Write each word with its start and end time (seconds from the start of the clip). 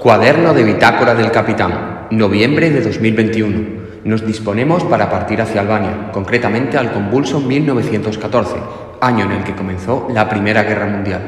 Cuaderno 0.00 0.54
de 0.54 0.64
bitácora 0.64 1.14
del 1.14 1.30
capitán, 1.30 2.06
noviembre 2.10 2.70
de 2.70 2.80
2021. 2.80 3.84
Nos 4.04 4.26
disponemos 4.26 4.84
para 4.84 5.10
partir 5.10 5.40
hacia 5.40 5.60
Albania, 5.60 6.10
concretamente 6.12 6.78
al 6.78 6.92
convulso 6.92 7.40
1914, 7.40 8.56
año 9.00 9.24
en 9.24 9.32
el 9.32 9.44
que 9.44 9.54
comenzó 9.54 10.08
la 10.10 10.28
Primera 10.28 10.62
Guerra 10.62 10.86
Mundial. 10.86 11.22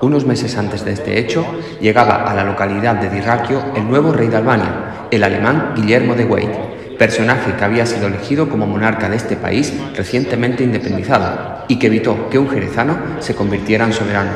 Unos 0.00 0.26
meses 0.26 0.56
antes 0.56 0.84
de 0.84 0.92
este 0.92 1.18
hecho, 1.18 1.44
llegaba 1.80 2.24
a 2.24 2.34
la 2.34 2.44
localidad 2.44 2.96
de 2.96 3.10
Dirraquio 3.10 3.62
el 3.74 3.88
nuevo 3.88 4.12
rey 4.12 4.28
de 4.28 4.36
Albania, 4.36 5.06
el 5.10 5.24
alemán 5.24 5.72
Guillermo 5.74 6.14
de 6.14 6.24
Wade, 6.24 6.96
personaje 6.98 7.54
que 7.58 7.64
había 7.64 7.84
sido 7.84 8.06
elegido 8.06 8.48
como 8.48 8.66
monarca 8.66 9.08
de 9.08 9.16
este 9.16 9.36
país 9.36 9.72
recientemente 9.96 10.64
independizado 10.64 11.64
y 11.68 11.78
que 11.78 11.88
evitó 11.88 12.28
que 12.30 12.38
un 12.38 12.48
jerezano 12.48 12.96
se 13.18 13.34
convirtiera 13.34 13.84
en 13.84 13.92
soberano. 13.92 14.30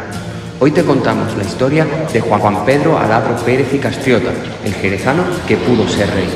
Hoy 0.60 0.72
te 0.72 0.84
contamos 0.84 1.36
la 1.36 1.44
historia 1.44 1.86
de 2.12 2.20
Juan 2.20 2.64
Pedro 2.64 2.98
Aladro 2.98 3.36
Pérez 3.44 3.72
y 3.72 3.78
Castriota, 3.78 4.30
el 4.64 4.74
jerezano 4.74 5.22
que 5.46 5.56
pudo 5.56 5.86
ser 5.88 6.12
rey. 6.12 6.28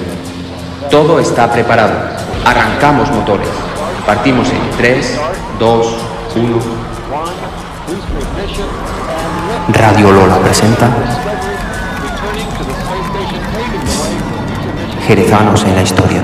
Todo 0.88 1.19
está 1.19 1.51
preparado. 1.52 1.92
Arrancamos 2.45 3.10
motores. 3.10 3.48
Partimos 4.06 4.48
en 4.51 4.77
3, 4.79 5.19
2, 5.59 5.96
1. 6.37 6.59
Radio 9.73 10.12
Lola 10.12 10.38
presenta 10.38 10.88
Jerezanos 15.04 15.65
en 15.65 15.74
la 15.74 15.82
historia. 15.82 16.23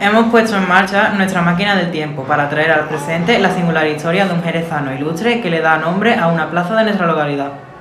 Hemos 0.00 0.30
puesto 0.32 0.56
en 0.56 0.66
marcha 0.68 1.10
nuestra 1.10 1.42
máquina 1.42 1.76
del 1.76 1.92
tiempo 1.92 2.24
para 2.24 2.48
traer 2.48 2.72
al 2.72 2.88
presente 2.88 3.38
la 3.38 3.54
singular 3.54 3.86
historia 3.86 4.26
de 4.26 4.34
un 4.34 4.42
jerezano 4.42 4.92
ilustre 4.92 5.40
que 5.40 5.50
le 5.50 5.60
da 5.60 5.78
nombre 5.78 6.16
a 6.16 6.26
una 6.26 6.50
plaza 6.50 6.74
de 6.74 6.82
nuestra 6.82 7.06
localidad. 7.06 7.71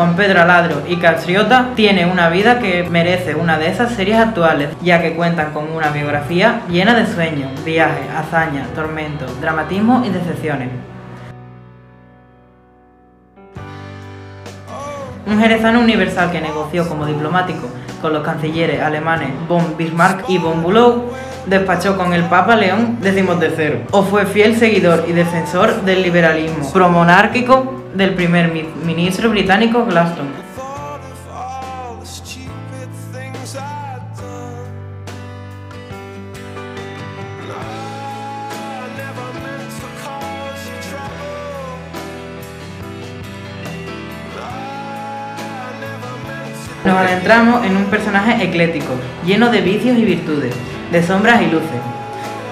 Juan 0.00 0.16
Pedro 0.16 0.40
Aladro 0.40 0.76
y 0.88 0.96
Castriota 0.96 1.72
tiene 1.76 2.06
una 2.06 2.30
vida 2.30 2.58
que 2.58 2.84
merece 2.84 3.34
una 3.34 3.58
de 3.58 3.68
esas 3.68 3.92
series 3.92 4.16
actuales, 4.16 4.70
ya 4.80 5.02
que 5.02 5.14
cuentan 5.14 5.52
con 5.52 5.70
una 5.70 5.90
biografía 5.90 6.62
llena 6.70 6.94
de 6.94 7.04
sueños, 7.04 7.50
viajes, 7.66 8.08
hazañas, 8.16 8.66
tormentos, 8.72 9.38
dramatismo 9.42 10.02
y 10.02 10.08
decepciones. 10.08 10.70
un 15.26 15.38
jerezano 15.38 15.80
universal 15.80 16.32
que 16.32 16.40
negoció 16.40 16.88
como 16.88 17.04
diplomático 17.04 17.68
con 18.00 18.14
los 18.14 18.24
cancilleres 18.24 18.80
alemanes 18.80 19.28
von 19.46 19.76
Bismarck 19.76 20.30
y 20.30 20.38
von 20.38 20.62
Bülow, 20.62 21.12
despachó 21.44 21.98
con 21.98 22.14
el 22.14 22.24
Papa 22.24 22.56
León 22.56 22.98
XIII, 23.02 23.84
o 23.90 24.02
fue 24.02 24.24
fiel 24.24 24.56
seguidor 24.56 25.04
y 25.06 25.12
defensor 25.12 25.82
del 25.82 26.02
liberalismo 26.02 26.72
promonárquico 26.72 27.79
del 27.94 28.14
primer 28.14 28.52
ministro 28.84 29.30
británico 29.30 29.84
Gladstone. 29.84 30.50
Nos 46.82 46.96
adentramos 46.96 47.64
en 47.66 47.76
un 47.76 47.84
personaje 47.84 48.42
eclético, 48.42 48.94
lleno 49.26 49.50
de 49.50 49.60
vicios 49.60 49.98
y 49.98 50.04
virtudes, 50.04 50.54
de 50.90 51.02
sombras 51.02 51.42
y 51.42 51.46
luces. 51.46 51.68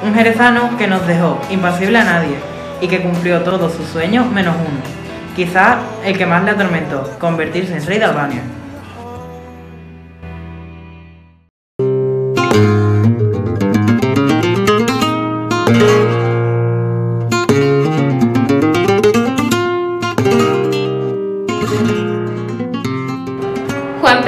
Un 0.04 0.14
jerezano 0.14 0.76
que 0.76 0.86
nos 0.86 1.06
dejó 1.06 1.40
impasible 1.50 1.98
a 1.98 2.04
nadie 2.04 2.36
y 2.80 2.88
que 2.88 3.00
cumplió 3.00 3.40
todos 3.40 3.72
sus 3.72 3.86
sueños 3.86 4.30
menos 4.30 4.54
uno, 4.54 5.07
quizás 5.36 5.78
el 6.04 6.16
que 6.16 6.26
más 6.26 6.44
le 6.44 6.52
atormentó, 6.52 7.18
convertirse 7.18 7.76
en 7.76 7.86
rey 7.86 7.98
de 7.98 8.04
Albania. 8.04 8.42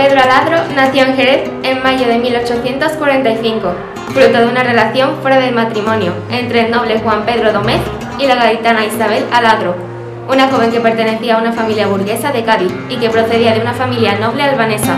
Pedro 0.00 0.22
Aladro 0.22 0.75
nació 0.75 1.05
en 1.05 1.15
Jerez 1.15 1.50
en 1.62 1.83
mayo 1.83 2.09
de 2.09 2.19
1845, 2.19 3.75
fruto 4.15 4.39
de 4.39 4.47
una 4.47 4.62
relación 4.62 5.16
fuera 5.21 5.39
del 5.39 5.55
matrimonio 5.55 6.15
entre 6.31 6.62
el 6.62 6.71
noble 6.71 7.00
Juan 7.00 7.27
Pedro 7.27 7.53
Domez 7.53 7.81
y 8.19 8.27
la 8.27 8.37
gaditana 8.37 8.87
Isabel 8.87 9.25
Aladro, 9.31 9.77
una 10.30 10.48
joven 10.48 10.70
que 10.70 10.80
pertenecía 10.80 11.36
a 11.36 11.41
una 11.41 11.52
familia 11.52 11.88
burguesa 11.88 12.30
de 12.30 12.44
Cádiz 12.44 12.72
y 12.88 12.96
que 12.96 13.10
procedía 13.10 13.52
de 13.52 13.60
una 13.60 13.74
familia 13.74 14.16
noble 14.18 14.44
albanesa. 14.44 14.96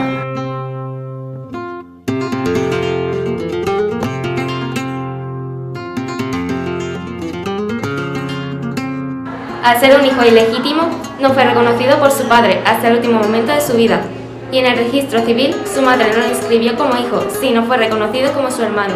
Al 9.64 9.80
ser 9.80 9.98
un 9.98 10.04
hijo 10.04 10.22
ilegítimo, 10.22 10.82
no 11.18 11.30
fue 11.30 11.44
reconocido 11.44 11.98
por 11.98 12.10
su 12.10 12.28
padre 12.28 12.60
hasta 12.66 12.88
el 12.88 12.96
último 12.96 13.20
momento 13.20 13.52
de 13.52 13.60
su 13.60 13.74
vida, 13.74 14.02
y 14.50 14.58
en 14.58 14.66
el 14.66 14.76
registro 14.76 15.24
civil 15.24 15.54
su 15.72 15.80
madre 15.80 16.10
no 16.12 16.18
lo 16.18 16.28
inscribió 16.28 16.76
como 16.76 16.96
hijo, 16.96 17.24
sino 17.40 17.62
fue 17.62 17.78
reconocido 17.78 18.32
como 18.34 18.50
su 18.50 18.62
hermano. 18.62 18.94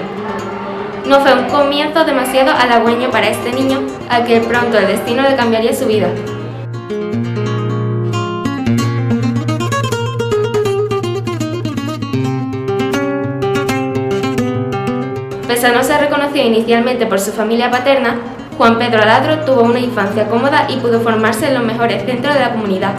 No 1.09 1.21
fue 1.21 1.35
un 1.35 1.49
comienzo 1.49 2.05
demasiado 2.05 2.53
halagüeño 2.53 3.11
para 3.11 3.29
este 3.29 3.53
niño, 3.53 3.83
al 4.09 4.25
que 4.25 4.41
pronto 4.41 4.79
el 4.79 4.87
destino 4.87 5.23
le 5.23 5.37
cambiaría 5.37 5.75
su 5.75 5.87
vida. 5.87 6.09
Pese 15.47 15.67
a 15.67 15.73
no 15.73 15.83
ser 15.83 16.01
reconocido 16.01 16.45
inicialmente 16.45 17.07
por 17.07 17.21
su 17.21 17.33
familia 17.33 17.71
paterna, 17.71 18.19
Juan 18.57 18.79
Pedro 18.79 19.03
Aladro 19.03 19.45
tuvo 19.45 19.63
una 19.63 19.79
infancia 19.79 20.29
cómoda 20.29 20.67
y 20.69 20.77
pudo 20.77 21.01
formarse 21.01 21.49
en 21.49 21.55
los 21.55 21.65
mejores 21.65 22.05
centros 22.05 22.35
de 22.35 22.41
la 22.41 22.53
comunidad, 22.53 22.95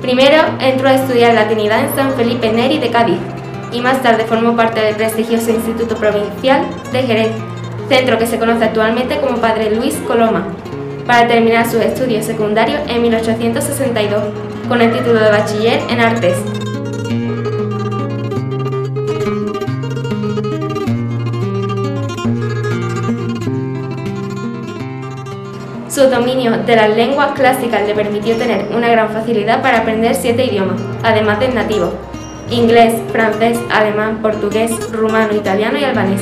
Primero 0.00 0.42
entró 0.60 0.88
a 0.88 0.94
estudiar 0.94 1.34
latinidad 1.34 1.80
en 1.80 1.94
San 1.94 2.12
Felipe 2.12 2.52
Neri 2.52 2.78
de 2.78 2.90
Cádiz 2.90 3.18
y 3.72 3.80
más 3.80 4.00
tarde 4.02 4.24
formó 4.24 4.56
parte 4.56 4.80
del 4.80 4.94
prestigioso 4.94 5.50
Instituto 5.50 5.96
Provincial 5.96 6.64
de 6.92 7.02
Jerez, 7.02 7.30
centro 7.88 8.18
que 8.18 8.26
se 8.26 8.38
conoce 8.38 8.64
actualmente 8.64 9.20
como 9.20 9.38
Padre 9.38 9.74
Luis 9.74 9.94
Coloma, 10.06 10.46
para 11.06 11.26
terminar 11.26 11.66
sus 11.66 11.80
estudios 11.80 12.24
secundarios 12.24 12.80
en 12.88 13.00
1862 13.00 14.22
con 14.68 14.82
el 14.82 14.92
título 14.92 15.18
de 15.20 15.30
bachiller 15.30 15.80
en 15.88 16.00
artes. 16.00 16.36
Su 25.88 26.08
dominio 26.08 26.58
de 26.58 26.76
las 26.76 26.94
lenguas 26.94 27.32
clásicas 27.32 27.84
le 27.84 27.94
permitió 27.94 28.36
tener 28.36 28.68
una 28.76 28.88
gran 28.88 29.10
facilidad 29.10 29.62
para 29.62 29.78
aprender 29.78 30.14
siete 30.14 30.44
idiomas, 30.44 30.80
además 31.02 31.40
del 31.40 31.54
nativo, 31.54 31.92
inglés, 32.50 32.94
francés, 33.10 33.58
alemán, 33.70 34.20
portugués, 34.22 34.70
rumano, 34.92 35.34
italiano 35.34 35.76
y 35.78 35.84
albanés. 35.84 36.20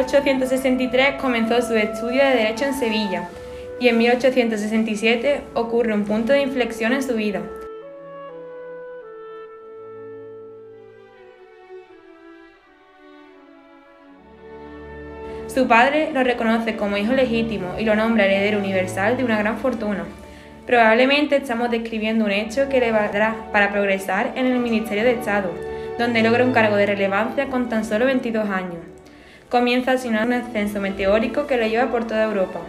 1863 0.00 1.20
comenzó 1.20 1.60
su 1.60 1.74
estudio 1.74 2.24
de 2.24 2.30
Derecho 2.30 2.64
en 2.64 2.72
Sevilla 2.72 3.28
y 3.78 3.88
en 3.88 3.98
1867 3.98 5.42
ocurre 5.52 5.92
un 5.92 6.04
punto 6.04 6.32
de 6.32 6.40
inflexión 6.40 6.94
en 6.94 7.02
su 7.02 7.14
vida. 7.16 7.42
Su 15.48 15.68
padre 15.68 16.10
lo 16.14 16.22
reconoce 16.24 16.76
como 16.76 16.96
hijo 16.96 17.12
legítimo 17.12 17.74
y 17.78 17.84
lo 17.84 17.94
nombra 17.94 18.24
heredero 18.24 18.58
universal 18.58 19.18
de 19.18 19.24
una 19.24 19.38
gran 19.38 19.58
fortuna. 19.58 20.04
Probablemente 20.66 21.36
estamos 21.36 21.70
describiendo 21.70 22.24
un 22.24 22.30
hecho 22.30 22.70
que 22.70 22.80
le 22.80 22.92
valdrá 22.92 23.34
para 23.52 23.70
progresar 23.70 24.32
en 24.36 24.46
el 24.46 24.60
Ministerio 24.60 25.04
de 25.04 25.12
Estado, 25.12 25.50
donde 25.98 26.22
logra 26.22 26.44
un 26.44 26.52
cargo 26.52 26.76
de 26.76 26.86
relevancia 26.86 27.48
con 27.48 27.68
tan 27.68 27.84
solo 27.84 28.06
22 28.06 28.48
años. 28.48 28.99
Comienza 29.50 29.92
así 29.92 30.06
un 30.06 30.14
ascenso 30.14 30.80
meteórico 30.80 31.48
que 31.48 31.56
lo 31.56 31.66
lleva 31.66 31.90
por 31.90 32.06
toda 32.06 32.22
Europa. 32.22 32.60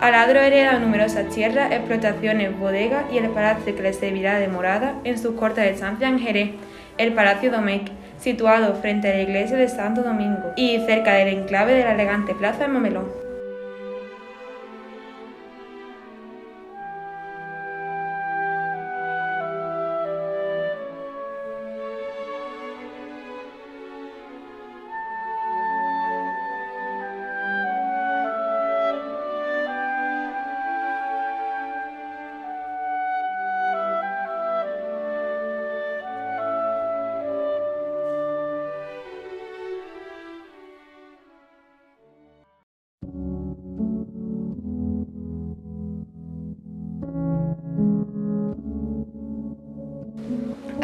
Aladro 0.00 0.40
hereda 0.40 0.80
numerosas 0.80 1.28
tierras, 1.28 1.70
explotaciones, 1.70 2.58
bodegas 2.58 3.04
y 3.12 3.18
el 3.18 3.28
palacio 3.30 3.76
que 3.76 3.82
le 3.82 3.92
servirá 3.92 4.40
de 4.40 4.48
morada 4.48 4.96
en 5.04 5.16
sus 5.16 5.36
cortas 5.36 5.66
estancias 5.66 6.10
en 6.10 6.18
Jerez, 6.18 6.50
el 6.98 7.12
Palacio 7.12 7.52
Domecq, 7.52 7.92
situado 8.18 8.74
frente 8.74 9.08
a 9.08 9.14
la 9.14 9.22
iglesia 9.22 9.56
de 9.56 9.68
Santo 9.68 10.02
Domingo 10.02 10.54
y 10.56 10.80
cerca 10.84 11.14
del 11.14 11.28
enclave 11.28 11.74
de 11.74 11.84
la 11.84 11.94
elegante 11.94 12.34
plaza 12.34 12.64
de 12.64 12.68
Mamelón. 12.68 13.31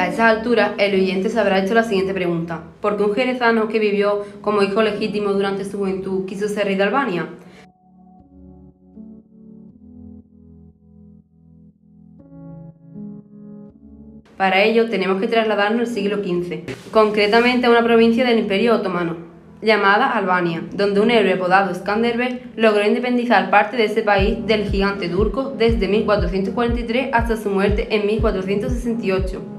Esas 0.09 0.37
alturas, 0.37 0.71
el 0.77 0.93
oyente 0.93 1.29
se 1.29 1.39
habrá 1.39 1.63
hecho 1.63 1.73
la 1.73 1.83
siguiente 1.83 2.13
pregunta. 2.13 2.63
¿Por 2.81 2.97
qué 2.97 3.03
un 3.03 3.13
jerezano 3.13 3.67
que 3.67 3.79
vivió 3.79 4.25
como 4.41 4.61
hijo 4.61 4.81
legítimo 4.81 5.31
durante 5.33 5.65
su 5.65 5.77
juventud 5.77 6.25
quiso 6.25 6.47
ser 6.47 6.65
rey 6.65 6.75
de 6.75 6.83
Albania? 6.83 7.29
Para 14.37 14.63
ello 14.63 14.89
tenemos 14.89 15.19
que 15.19 15.27
trasladarnos 15.27 15.89
al 15.89 15.93
siglo 15.93 16.17
XV, 16.23 16.91
concretamente 16.91 17.67
a 17.67 17.69
una 17.69 17.83
provincia 17.83 18.25
del 18.25 18.39
Imperio 18.39 18.75
Otomano, 18.75 19.17
llamada 19.61 20.11
Albania, 20.11 20.63
donde 20.71 21.01
un 21.01 21.11
héroe 21.11 21.33
apodado 21.33 21.75
Skanderbeg 21.75 22.53
logró 22.55 22.87
independizar 22.87 23.49
parte 23.49 23.75
de 23.75 23.85
ese 23.85 24.01
país 24.01 24.37
del 24.45 24.69
gigante 24.69 25.09
turco 25.09 25.53
desde 25.57 25.89
1443 25.89 27.09
hasta 27.11 27.35
su 27.35 27.49
muerte 27.49 27.87
en 27.91 28.07
1468. 28.07 29.58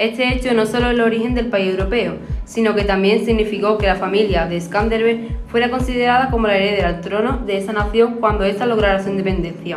Este 0.00 0.32
hecho 0.32 0.54
no 0.54 0.64
solo 0.64 0.86
es 0.86 0.94
el 0.94 1.02
origen 1.02 1.34
del 1.34 1.50
país 1.50 1.72
europeo, 1.72 2.14
sino 2.46 2.74
que 2.74 2.84
también 2.84 3.22
significó 3.26 3.76
que 3.76 3.86
la 3.86 3.96
familia 3.96 4.46
de 4.46 4.58
Skanderbeg 4.58 5.36
fuera 5.48 5.70
considerada 5.70 6.30
como 6.30 6.46
la 6.46 6.56
heredera 6.56 6.88
al 6.88 7.00
trono 7.02 7.42
de 7.44 7.58
esa 7.58 7.74
nación 7.74 8.14
cuando 8.14 8.44
ésta 8.44 8.64
lograra 8.64 9.02
su 9.02 9.10
independencia. 9.10 9.76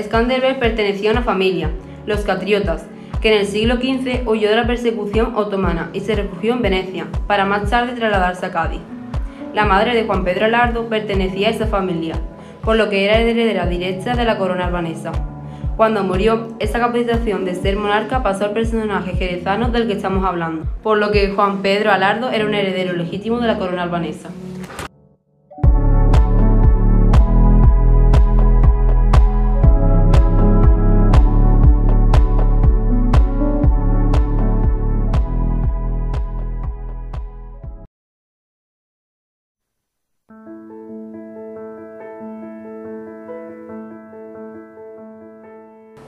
Skanderbeg 0.00 0.60
pertenecía 0.60 1.10
a 1.10 1.14
una 1.14 1.22
familia, 1.22 1.68
los 2.06 2.20
catriotas, 2.20 2.86
que 3.20 3.34
en 3.34 3.40
el 3.40 3.46
siglo 3.48 3.74
XV 3.74 4.22
huyó 4.24 4.48
de 4.48 4.54
la 4.54 4.68
persecución 4.68 5.34
otomana 5.34 5.90
y 5.92 5.98
se 5.98 6.14
refugió 6.14 6.52
en 6.52 6.62
Venecia, 6.62 7.08
para 7.26 7.44
más 7.44 7.68
tarde 7.68 7.94
trasladarse 7.94 8.46
a 8.46 8.52
Cádiz. 8.52 8.82
La 9.52 9.64
madre 9.64 9.96
de 9.96 10.04
Juan 10.04 10.22
Pedro 10.22 10.44
Alardo 10.44 10.88
pertenecía 10.88 11.48
a 11.48 11.50
esa 11.50 11.66
familia, 11.66 12.14
por 12.62 12.76
lo 12.76 12.88
que 12.88 13.04
era 13.04 13.18
heredera 13.18 13.66
directa 13.66 14.14
de 14.14 14.26
la 14.26 14.38
corona 14.38 14.66
albanesa. 14.66 15.10
Cuando 15.76 16.04
murió, 16.04 16.54
esa 16.60 16.78
capacitación 16.78 17.44
de 17.44 17.56
ser 17.56 17.76
monarca 17.76 18.22
pasó 18.22 18.44
al 18.44 18.52
personaje 18.52 19.16
jerezano 19.16 19.70
del 19.70 19.88
que 19.88 19.94
estamos 19.94 20.24
hablando, 20.24 20.66
por 20.84 20.98
lo 20.98 21.10
que 21.10 21.30
Juan 21.30 21.62
Pedro 21.62 21.90
Alardo 21.90 22.30
era 22.30 22.46
un 22.46 22.54
heredero 22.54 22.92
legítimo 22.92 23.40
de 23.40 23.48
la 23.48 23.58
corona 23.58 23.82
albanesa. 23.82 24.30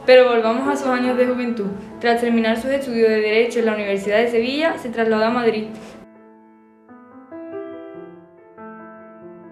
Pero 0.06 0.28
volvamos 0.28 0.68
a 0.68 0.76
sus 0.76 0.86
años 0.86 1.18
de 1.18 1.26
juventud. 1.26 1.66
Tras 2.00 2.20
terminar 2.20 2.56
sus 2.56 2.70
estudios 2.70 3.08
de 3.08 3.20
Derecho 3.20 3.58
en 3.58 3.66
la 3.66 3.75
Universidad 3.75 4.18
de 4.18 4.28
Sevilla, 4.28 4.78
se 4.78 4.88
trasladó 4.88 5.25
a 5.25 5.30
Madrid. 5.30 5.64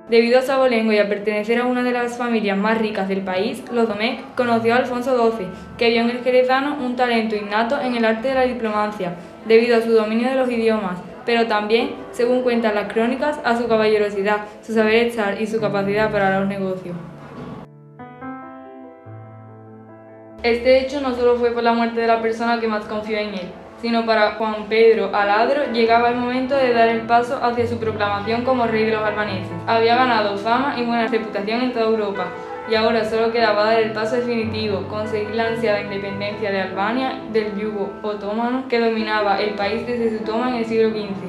Debido 0.09 0.39
a 0.39 0.43
su 0.43 0.53
abolengo 0.53 0.93
y 0.93 0.99
a 0.99 1.09
pertenecer 1.09 1.59
a 1.59 1.67
una 1.67 1.83
de 1.83 1.91
las 1.91 2.17
familias 2.17 2.57
más 2.57 2.79
ricas 2.79 3.09
del 3.09 3.23
país, 3.23 3.65
los 3.73 3.89
conoció 4.37 4.75
a 4.75 4.77
Alfonso 4.77 5.33
XII, 5.33 5.49
que 5.77 5.91
vio 5.91 6.03
en 6.03 6.11
el 6.11 6.23
jerezano 6.23 6.77
un 6.81 6.95
talento 6.95 7.35
innato 7.35 7.81
en 7.81 7.97
el 7.97 8.05
arte 8.05 8.29
de 8.29 8.35
la 8.35 8.43
diplomacia, 8.43 9.17
debido 9.47 9.77
a 9.77 9.81
su 9.81 9.91
dominio 9.91 10.29
de 10.29 10.37
los 10.37 10.49
idiomas, 10.49 10.99
pero 11.27 11.49
también, 11.49 11.97
según 12.13 12.43
cuentan 12.43 12.77
las 12.77 12.93
crónicas, 12.93 13.41
a 13.43 13.57
su 13.57 13.67
caballerosidad, 13.67 14.43
su 14.63 14.73
saber 14.73 15.07
estar 15.07 15.41
y 15.41 15.49
su 15.49 15.61
capacidad 15.61 16.13
para 16.13 16.39
los 16.39 16.49
negocios. 16.49 16.95
Este 20.45 20.79
hecho 20.79 21.01
no 21.01 21.15
solo 21.15 21.37
fue 21.37 21.53
por 21.53 21.63
la 21.63 21.73
muerte 21.73 22.03
de 22.03 22.07
la 22.07 22.21
persona 22.21 22.61
que 22.61 22.69
más 22.69 22.85
confió 22.85 23.17
en 23.17 23.31
él, 23.31 23.51
sino 23.81 24.05
para 24.05 24.33
Juan 24.33 24.67
Pedro 24.69 25.09
Aladro 25.17 25.73
llegaba 25.73 26.11
el 26.11 26.17
momento 26.17 26.55
de 26.55 26.75
dar 26.75 26.91
el 26.91 27.01
paso 27.07 27.43
hacia 27.43 27.67
su 27.67 27.79
proclamación 27.79 28.45
como 28.45 28.67
rey 28.67 28.85
de 28.85 28.93
los 28.93 29.03
albaneses. 29.03 29.49
Había 29.67 29.97
ganado 29.97 30.37
fama 30.37 30.75
y 30.77 30.85
buena 30.85 31.07
reputación 31.07 31.63
en 31.63 31.73
toda 31.73 31.87
Europa, 31.87 32.27
y 32.71 32.75
ahora 32.75 33.07
solo 33.07 33.33
quedaba 33.33 33.65
dar 33.65 33.81
el 33.81 33.93
paso 33.93 34.17
definitivo, 34.17 34.87
conseguir 34.87 35.35
la 35.35 35.47
ansiada 35.47 35.81
independencia 35.81 36.51
de 36.51 36.61
Albania 36.61 37.23
del 37.33 37.59
yugo 37.59 37.95
otomano 38.03 38.69
que 38.69 38.81
dominaba 38.81 39.41
el 39.41 39.55
país 39.55 39.87
desde 39.87 40.19
su 40.19 40.25
toma 40.25 40.51
en 40.51 40.57
el 40.57 40.67
siglo 40.67 40.91
XV. 40.91 41.25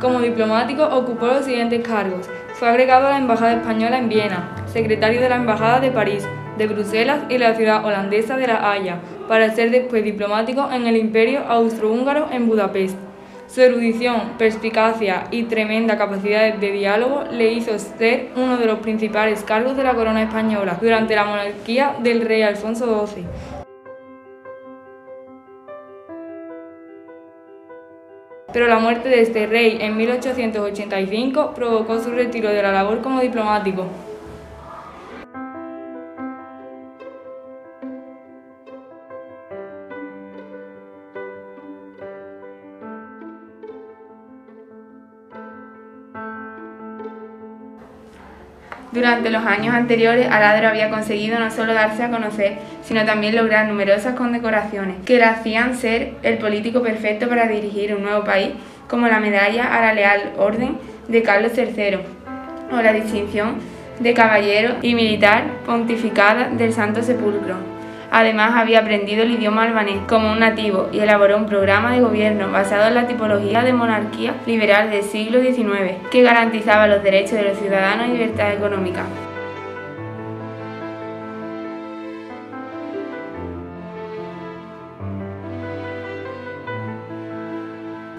Como 0.00 0.18
diplomático 0.18 0.82
ocupó 0.86 1.26
los 1.26 1.44
siguientes 1.44 1.86
cargos. 1.86 2.28
Fue 2.54 2.68
agregado 2.68 3.06
a 3.06 3.10
la 3.10 3.18
Embajada 3.18 3.52
Española 3.52 3.96
en 3.96 4.08
Viena, 4.08 4.56
secretario 4.66 5.20
de 5.20 5.28
la 5.28 5.36
Embajada 5.36 5.78
de 5.78 5.92
París, 5.92 6.28
de 6.60 6.66
Bruselas 6.66 7.22
y 7.30 7.38
la 7.38 7.54
ciudad 7.54 7.86
holandesa 7.86 8.36
de 8.36 8.46
La 8.46 8.70
Haya, 8.70 9.00
para 9.26 9.54
ser 9.54 9.70
después 9.70 10.04
diplomático 10.04 10.68
en 10.70 10.86
el 10.86 10.98
Imperio 10.98 11.40
Austrohúngaro 11.48 12.28
en 12.30 12.46
Budapest. 12.46 12.98
Su 13.46 13.62
erudición, 13.62 14.32
perspicacia 14.36 15.24
y 15.30 15.44
tremenda 15.44 15.96
capacidad 15.96 16.52
de 16.52 16.70
diálogo 16.70 17.24
le 17.32 17.54
hizo 17.54 17.78
ser 17.78 18.28
uno 18.36 18.58
de 18.58 18.66
los 18.66 18.80
principales 18.80 19.42
cargos 19.42 19.74
de 19.74 19.84
la 19.84 19.94
corona 19.94 20.22
española 20.22 20.76
durante 20.78 21.16
la 21.16 21.24
monarquía 21.24 21.96
del 22.02 22.20
rey 22.20 22.42
Alfonso 22.42 23.06
XII. 23.06 23.24
Pero 28.52 28.66
la 28.66 28.78
muerte 28.78 29.08
de 29.08 29.22
este 29.22 29.46
rey 29.46 29.78
en 29.80 29.96
1885 29.96 31.54
provocó 31.54 32.00
su 32.00 32.10
retiro 32.10 32.50
de 32.50 32.62
la 32.62 32.70
labor 32.70 33.00
como 33.00 33.20
diplomático. 33.20 33.86
Durante 49.00 49.30
los 49.30 49.46
años 49.46 49.74
anteriores, 49.74 50.30
Aladro 50.30 50.68
había 50.68 50.90
conseguido 50.90 51.38
no 51.38 51.50
solo 51.50 51.72
darse 51.72 52.02
a 52.02 52.10
conocer, 52.10 52.58
sino 52.84 53.06
también 53.06 53.34
lograr 53.34 53.66
numerosas 53.66 54.14
condecoraciones 54.14 54.96
que 55.06 55.16
le 55.16 55.24
hacían 55.24 55.74
ser 55.74 56.12
el 56.22 56.36
político 56.36 56.82
perfecto 56.82 57.26
para 57.26 57.46
dirigir 57.46 57.94
un 57.94 58.02
nuevo 58.02 58.24
país, 58.24 58.50
como 58.90 59.08
la 59.08 59.18
medalla 59.18 59.74
a 59.74 59.80
la 59.80 59.94
Leal 59.94 60.32
Orden 60.36 60.76
de 61.08 61.22
Carlos 61.22 61.52
III 61.56 62.00
o 62.72 62.82
la 62.82 62.92
distinción 62.92 63.54
de 64.00 64.12
caballero 64.12 64.74
y 64.82 64.94
militar 64.94 65.44
pontificada 65.64 66.50
del 66.50 66.74
Santo 66.74 67.02
Sepulcro. 67.02 67.69
Además, 68.12 68.54
había 68.56 68.80
aprendido 68.80 69.22
el 69.22 69.30
idioma 69.30 69.62
albanés 69.62 70.00
como 70.08 70.32
un 70.32 70.40
nativo 70.40 70.88
y 70.92 70.98
elaboró 70.98 71.36
un 71.36 71.46
programa 71.46 71.92
de 71.92 72.00
gobierno 72.00 72.50
basado 72.50 72.88
en 72.88 72.94
la 72.94 73.06
tipología 73.06 73.62
de 73.62 73.72
monarquía 73.72 74.34
liberal 74.46 74.90
del 74.90 75.04
siglo 75.04 75.40
XIX, 75.40 76.08
que 76.10 76.22
garantizaba 76.22 76.88
los 76.88 77.04
derechos 77.04 77.32
de 77.32 77.44
los 77.44 77.58
ciudadanos 77.58 78.08
y 78.08 78.12
libertad 78.12 78.52
económica. 78.52 79.04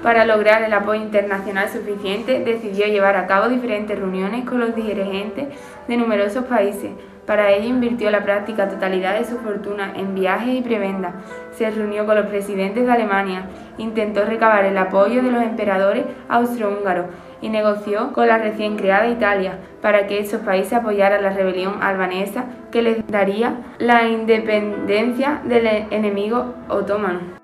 Para 0.01 0.25
lograr 0.25 0.63
el 0.63 0.73
apoyo 0.73 1.01
internacional 1.01 1.69
suficiente, 1.69 2.39
decidió 2.39 2.87
llevar 2.87 3.17
a 3.17 3.27
cabo 3.27 3.49
diferentes 3.49 3.99
reuniones 3.99 4.45
con 4.45 4.59
los 4.59 4.75
dirigentes 4.75 5.49
de 5.87 5.97
numerosos 5.97 6.45
países, 6.45 6.91
para 7.31 7.49
ello 7.49 7.69
invirtió 7.69 8.11
la 8.11 8.25
práctica 8.25 8.67
totalidad 8.67 9.17
de 9.17 9.23
su 9.23 9.37
fortuna 9.37 9.93
en 9.95 10.15
viajes 10.15 10.53
y 10.53 10.61
prebendas. 10.61 11.13
Se 11.53 11.71
reunió 11.71 12.05
con 12.05 12.17
los 12.17 12.25
presidentes 12.25 12.85
de 12.85 12.91
Alemania, 12.91 13.45
intentó 13.77 14.25
recabar 14.25 14.65
el 14.65 14.77
apoyo 14.77 15.23
de 15.23 15.31
los 15.31 15.41
emperadores 15.41 16.03
austrohúngaros 16.27 17.05
y 17.41 17.47
negoció 17.47 18.11
con 18.11 18.27
la 18.27 18.37
recién 18.37 18.75
creada 18.75 19.07
Italia 19.07 19.59
para 19.81 20.07
que 20.07 20.19
esos 20.19 20.41
países 20.41 20.73
apoyaran 20.73 21.23
la 21.23 21.29
rebelión 21.29 21.81
albanesa 21.81 22.47
que 22.69 22.81
les 22.81 23.07
daría 23.07 23.55
la 23.79 24.09
independencia 24.09 25.39
del 25.45 25.67
enemigo 25.89 26.53
otomano. 26.67 27.40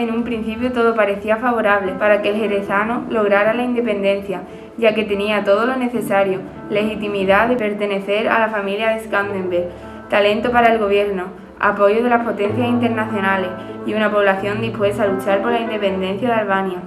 En 0.00 0.10
un 0.10 0.24
principio 0.24 0.72
todo 0.72 0.94
parecía 0.94 1.36
favorable 1.36 1.92
para 1.92 2.22
que 2.22 2.30
el 2.30 2.36
jerezano 2.36 3.04
lograra 3.10 3.52
la 3.52 3.64
independencia, 3.64 4.40
ya 4.78 4.94
que 4.94 5.04
tenía 5.04 5.44
todo 5.44 5.66
lo 5.66 5.76
necesario, 5.76 6.40
legitimidad 6.70 7.48
de 7.48 7.56
pertenecer 7.56 8.26
a 8.26 8.38
la 8.38 8.48
familia 8.48 8.88
de 8.88 9.00
Skandenberg, 9.00 9.68
talento 10.08 10.50
para 10.52 10.72
el 10.72 10.78
gobierno, 10.78 11.24
apoyo 11.58 12.02
de 12.02 12.08
las 12.08 12.24
potencias 12.24 12.66
internacionales 12.66 13.50
y 13.84 13.92
una 13.92 14.10
población 14.10 14.62
dispuesta 14.62 15.02
a 15.02 15.08
luchar 15.08 15.42
por 15.42 15.52
la 15.52 15.60
independencia 15.60 16.28
de 16.28 16.34
Albania. 16.34 16.78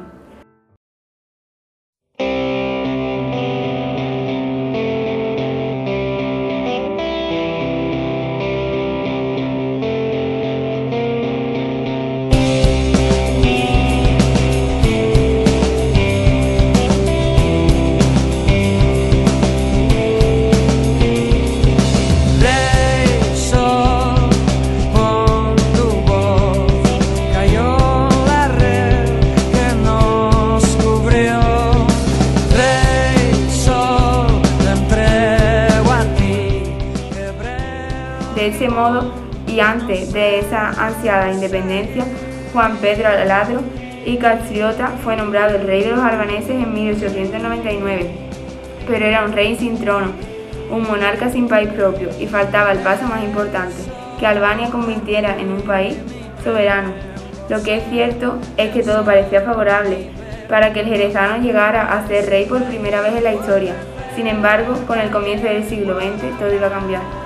Esa 41.03 41.23
ansiada 41.23 41.33
independencia, 41.33 42.05
Juan 42.53 42.77
Pedro 42.77 43.09
Aladro 43.09 43.61
y 44.05 44.17
Castriota 44.17 44.87
fue 45.03 45.15
nombrado 45.15 45.55
el 45.55 45.67
rey 45.67 45.83
de 45.83 45.91
los 45.91 45.99
albaneses 45.99 46.51
en 46.51 46.73
1899. 46.73 48.09
Pero 48.87 49.05
era 49.05 49.25
un 49.25 49.33
rey 49.33 49.55
sin 49.57 49.77
trono, 49.79 50.11
un 50.71 50.83
monarca 50.83 51.29
sin 51.29 51.47
país 51.47 51.69
propio, 51.69 52.09
y 52.19 52.27
faltaba 52.27 52.71
el 52.71 52.79
paso 52.79 53.05
más 53.05 53.23
importante, 53.23 53.75
que 54.19 54.25
Albania 54.25 54.69
convirtiera 54.69 55.37
en 55.37 55.51
un 55.51 55.61
país 55.61 55.97
soberano. 56.43 56.91
Lo 57.49 57.61
que 57.63 57.77
es 57.77 57.83
cierto 57.89 58.37
es 58.57 58.71
que 58.71 58.83
todo 58.83 59.03
parecía 59.03 59.41
favorable 59.41 60.09
para 60.47 60.71
que 60.71 60.81
el 60.81 60.87
jerezano 60.87 61.43
llegara 61.43 61.93
a 61.93 62.07
ser 62.07 62.29
rey 62.29 62.45
por 62.45 62.63
primera 62.63 63.01
vez 63.01 63.15
en 63.15 63.23
la 63.23 63.33
historia. 63.33 63.73
Sin 64.15 64.27
embargo, 64.27 64.75
con 64.85 64.99
el 64.99 65.09
comienzo 65.09 65.47
del 65.47 65.63
siglo 65.63 65.99
XX 65.99 66.37
todo 66.39 66.53
iba 66.53 66.67
a 66.67 66.71
cambiar. 66.71 67.22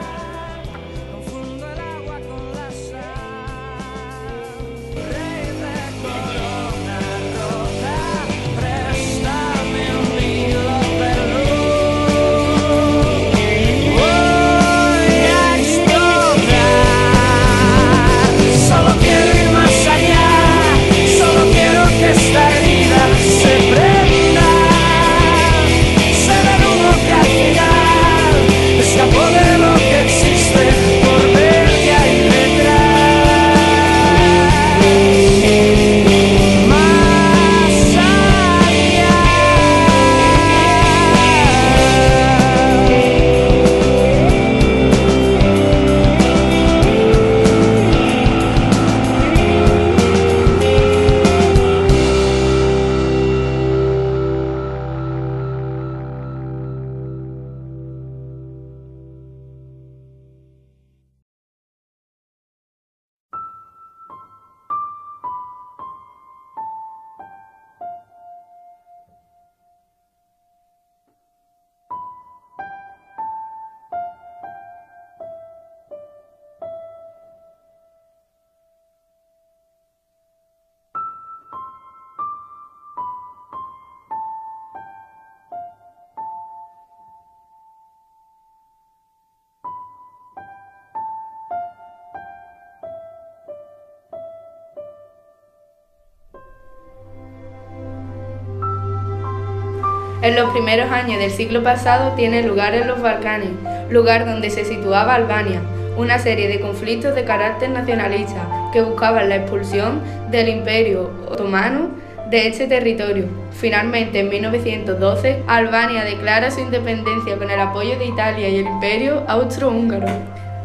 En 100.27 100.35
los 100.35 100.49
primeros 100.49 100.91
años 100.91 101.19
del 101.19 101.31
siglo 101.31 101.63
pasado 101.63 102.11
tiene 102.17 102.43
lugar 102.43 102.75
en 102.75 102.85
los 102.85 103.01
Balcanes, 103.01 103.51
lugar 103.89 104.25
donde 104.25 104.49
se 104.49 104.65
situaba 104.65 105.15
Albania, 105.15 105.61
una 105.95 106.19
serie 106.19 106.49
de 106.49 106.59
conflictos 106.59 107.15
de 107.15 107.23
carácter 107.23 107.69
nacionalista 107.69 108.45
que 108.73 108.81
buscaban 108.81 109.29
la 109.29 109.37
expulsión 109.37 110.01
del 110.29 110.49
Imperio 110.49 111.11
Otomano 111.29 111.91
de 112.29 112.47
este 112.47 112.67
territorio. 112.67 113.23
Finalmente, 113.51 114.19
en 114.19 114.27
1912, 114.27 115.43
Albania 115.47 116.03
declara 116.03 116.51
su 116.51 116.59
independencia 116.59 117.37
con 117.37 117.49
el 117.49 117.61
apoyo 117.61 117.97
de 117.97 118.07
Italia 118.07 118.49
y 118.49 118.57
el 118.57 118.65
Imperio 118.65 119.23
Austrohúngaro. 119.29 120.07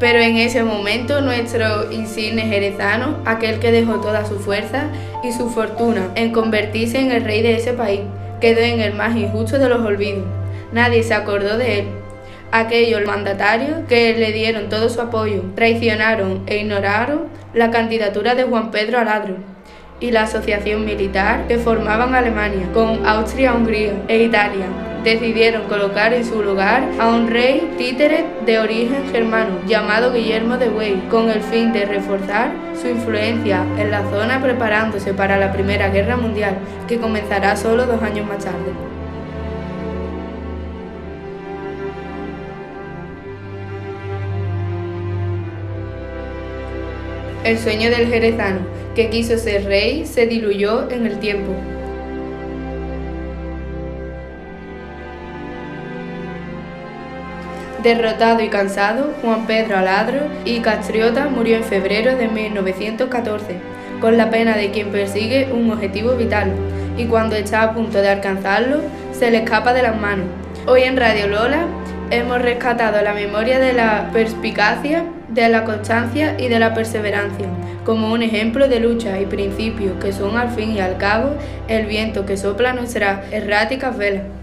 Pero 0.00 0.18
en 0.18 0.38
ese 0.38 0.64
momento 0.64 1.20
nuestro 1.20 1.92
insigne 1.92 2.42
jerezano, 2.48 3.18
aquel 3.26 3.60
que 3.60 3.70
dejó 3.70 4.00
toda 4.00 4.24
su 4.24 4.40
fuerza 4.40 4.86
y 5.22 5.30
su 5.30 5.50
fortuna 5.50 6.08
en 6.16 6.32
convertirse 6.32 6.98
en 6.98 7.12
el 7.12 7.22
rey 7.22 7.42
de 7.42 7.54
ese 7.54 7.74
país, 7.74 8.00
quedó 8.42 8.60
en 8.60 8.80
el 8.80 8.92
más 8.92 9.16
injusto 9.16 9.58
de 9.58 9.68
los 9.68 9.80
olvidos. 9.86 10.24
Nadie 10.72 11.04
se 11.04 11.14
acordó 11.14 11.56
de 11.56 11.78
él, 11.78 11.84
aquellos 12.50 13.06
mandatarios 13.06 13.86
que 13.88 14.14
le 14.14 14.32
dieron 14.32 14.68
todo 14.68 14.88
su 14.88 15.00
apoyo, 15.00 15.42
traicionaron 15.54 16.42
e 16.46 16.58
ignoraron 16.58 17.28
la 17.54 17.70
candidatura 17.70 18.34
de 18.34 18.42
Juan 18.42 18.72
Pedro 18.72 18.98
Aladro 18.98 19.36
y 20.00 20.10
la 20.10 20.22
asociación 20.22 20.84
militar 20.84 21.46
que 21.46 21.58
formaban 21.58 22.16
Alemania 22.16 22.66
con 22.74 23.06
Austria-Hungría 23.06 23.92
e 24.08 24.24
Italia. 24.24 24.66
Decidieron 25.04 25.64
colocar 25.64 26.14
en 26.14 26.24
su 26.24 26.44
lugar 26.44 26.84
a 27.00 27.08
un 27.08 27.28
rey 27.28 27.74
títere 27.76 28.24
de 28.46 28.60
origen 28.60 29.10
germano 29.10 29.58
llamado 29.66 30.12
Guillermo 30.12 30.58
de 30.58 30.68
Wey, 30.68 31.02
con 31.10 31.28
el 31.28 31.42
fin 31.42 31.72
de 31.72 31.84
reforzar 31.86 32.52
su 32.80 32.86
influencia 32.86 33.64
en 33.78 33.90
la 33.90 34.08
zona 34.10 34.40
preparándose 34.40 35.12
para 35.12 35.38
la 35.38 35.52
Primera 35.52 35.88
Guerra 35.88 36.16
Mundial, 36.16 36.56
que 36.86 36.98
comenzará 36.98 37.56
solo 37.56 37.84
dos 37.84 38.00
años 38.00 38.28
más 38.28 38.44
tarde. 38.44 38.70
El 47.42 47.58
sueño 47.58 47.90
del 47.90 48.06
jerezano, 48.06 48.60
que 48.94 49.10
quiso 49.10 49.36
ser 49.36 49.64
rey, 49.64 50.06
se 50.06 50.28
diluyó 50.28 50.88
en 50.90 51.06
el 51.06 51.18
tiempo. 51.18 51.52
Derrotado 57.82 58.40
y 58.42 58.48
cansado, 58.48 59.12
Juan 59.22 59.44
Pedro 59.48 59.76
Aladro 59.76 60.20
y 60.44 60.60
Castriota 60.60 61.26
murió 61.26 61.56
en 61.56 61.64
febrero 61.64 62.16
de 62.16 62.28
1914, 62.28 63.56
con 64.00 64.16
la 64.16 64.30
pena 64.30 64.56
de 64.56 64.70
quien 64.70 64.92
persigue 64.92 65.48
un 65.52 65.68
objetivo 65.72 66.12
vital, 66.12 66.52
y 66.96 67.06
cuando 67.06 67.34
está 67.34 67.62
a 67.62 67.74
punto 67.74 67.98
de 67.98 68.08
alcanzarlo, 68.08 68.82
se 69.10 69.32
le 69.32 69.38
escapa 69.38 69.72
de 69.72 69.82
las 69.82 70.00
manos. 70.00 70.26
Hoy 70.68 70.82
en 70.82 70.96
Radio 70.96 71.26
Lola 71.26 71.66
hemos 72.12 72.40
rescatado 72.40 73.02
la 73.02 73.14
memoria 73.14 73.58
de 73.58 73.72
la 73.72 74.10
perspicacia 74.12 75.04
de 75.30 75.48
la 75.48 75.64
constancia 75.64 76.36
y 76.38 76.46
de 76.46 76.60
la 76.60 76.74
perseverancia, 76.74 77.48
como 77.84 78.12
un 78.12 78.22
ejemplo 78.22 78.68
de 78.68 78.78
lucha 78.78 79.18
y 79.18 79.26
principios 79.26 79.94
que 80.00 80.12
son 80.12 80.36
al 80.36 80.50
fin 80.50 80.70
y 80.70 80.80
al 80.80 80.98
cabo 80.98 81.30
el 81.66 81.86
viento 81.86 82.26
que 82.26 82.36
sopla 82.36 82.74
nuestras 82.74 83.32
erráticas 83.32 83.98
velas. 83.98 84.41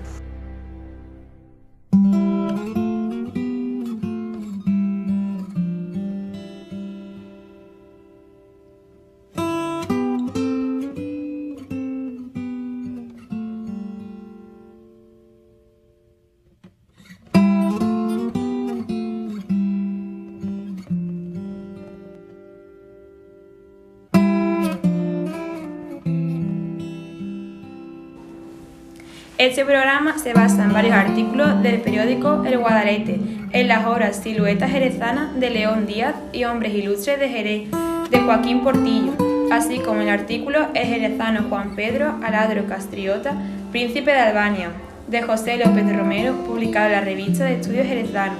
Este 29.40 29.64
programa 29.64 30.18
se 30.18 30.34
basa 30.34 30.66
en 30.66 30.74
varios 30.74 30.94
artículos 30.94 31.64
del 31.64 31.80
periódico 31.80 32.44
El 32.46 32.58
Guadalete, 32.58 33.22
en 33.54 33.70
las 33.70 33.86
obras 33.86 34.18
Siluetas 34.18 34.70
Jerezanas 34.70 35.40
de 35.40 35.50
León 35.50 35.88
Díaz 35.88 36.14
y 36.34 36.44
Hombres 36.44 36.74
Ilustres 36.74 37.22
de 37.22 37.30
Jerez, 37.30 37.70
de 38.12 38.20
Joaquín 38.20 38.66
Portillo, 38.66 39.14
así 39.50 39.80
como 39.80 40.02
el 40.02 40.10
artículo 40.10 40.68
El 40.74 40.88
Jerezano 40.88 41.44
Juan 41.48 41.74
Pedro 41.78 42.16
Aladro 42.22 42.66
Castriota, 42.68 43.34
Príncipe 43.72 44.12
de 44.12 44.20
Albania, 44.20 44.72
de 45.08 45.22
José 45.22 45.56
López 45.56 45.86
Romero, 45.96 46.34
publicado 46.46 46.88
en 46.88 46.92
la 46.92 47.02
revista 47.02 47.46
de 47.46 47.62
Estudios 47.62 47.88
Jerezano. 47.88 48.36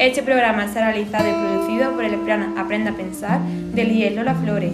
Este 0.00 0.24
programa 0.24 0.64
está 0.64 0.90
realizado 0.90 1.28
y 1.28 1.32
producido 1.32 1.92
por 1.92 2.02
el 2.02 2.16
plan 2.16 2.58
Aprenda 2.58 2.90
a 2.90 2.96
Pensar 2.96 3.40
del 3.40 3.92
IES 3.92 4.16
Lola 4.16 4.34
Flores. 4.34 4.72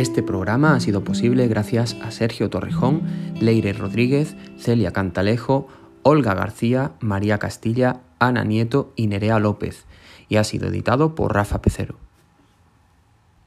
Este 0.00 0.22
programa 0.22 0.74
ha 0.74 0.80
sido 0.80 1.04
posible 1.04 1.46
gracias 1.46 1.94
a 2.02 2.10
Sergio 2.10 2.48
Torrejón, 2.48 3.02
Leire 3.38 3.74
Rodríguez, 3.74 4.34
Celia 4.56 4.92
Cantalejo, 4.92 5.68
Olga 6.04 6.32
García, 6.32 6.92
María 7.00 7.36
Castilla, 7.36 8.00
Ana 8.18 8.42
Nieto 8.42 8.94
y 8.96 9.08
Nerea 9.08 9.38
López, 9.38 9.84
y 10.30 10.36
ha 10.36 10.44
sido 10.44 10.68
editado 10.68 11.14
por 11.14 11.34
Rafa 11.34 11.60
Pecero. 11.60 11.96